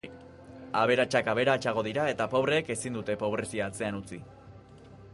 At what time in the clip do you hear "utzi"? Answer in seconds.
4.03-4.23